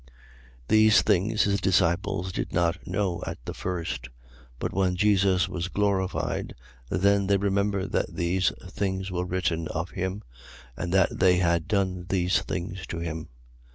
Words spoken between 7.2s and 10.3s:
they remembered that these things were written of him